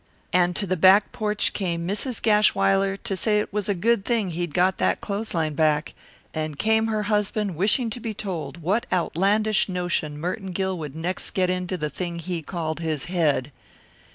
And 0.33 0.55
to 0.55 0.65
the 0.65 0.75
back 0.75 1.11
porch 1.11 1.53
came 1.53 1.87
Mrs. 1.87 2.23
Gashwiler 2.23 2.97
to 3.03 3.15
say 3.15 3.39
it 3.39 3.53
was 3.53 3.69
a 3.69 3.75
good 3.75 4.03
thing 4.03 4.31
he'd 4.31 4.51
got 4.51 4.79
that 4.79 4.99
clothesline 4.99 5.53
back, 5.53 5.93
and 6.33 6.57
came 6.57 6.87
her 6.87 7.03
husband 7.03 7.55
wishing 7.55 7.91
to 7.91 7.99
be 7.99 8.15
told 8.15 8.63
what 8.63 8.87
outlandish 8.91 9.69
notion 9.69 10.17
Merton 10.19 10.53
Gill 10.53 10.75
would 10.79 10.95
next 10.95 11.29
get 11.35 11.51
into 11.51 11.77
the 11.77 11.91
thing 11.91 12.17
he 12.17 12.41
called 12.41 12.79
his 12.79 13.05
head. 13.13 13.51